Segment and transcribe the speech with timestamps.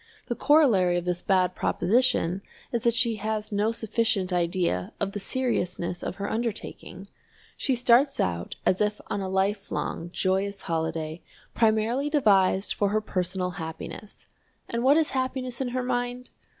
[0.29, 5.19] The corollary of this bad proposition is that she has no sufficient idea of the
[5.19, 7.05] seriousness of her undertaking.
[7.55, 11.21] She starts out as if on a lifelong joyous holiday,
[11.53, 14.27] primarily devised for her personal happiness.
[14.67, 16.31] And what is happiness in her mind?